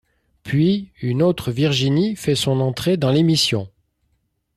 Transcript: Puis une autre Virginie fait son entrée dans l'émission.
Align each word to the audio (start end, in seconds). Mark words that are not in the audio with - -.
Puis 0.41 0.89
une 0.99 1.21
autre 1.21 1.51
Virginie 1.51 2.15
fait 2.15 2.33
son 2.33 2.59
entrée 2.59 2.97
dans 2.97 3.11
l'émission. 3.11 3.69